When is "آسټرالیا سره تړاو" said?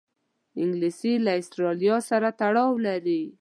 1.39-2.71